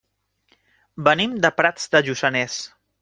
[1.09, 2.57] Venim de Prats de Lluçanès.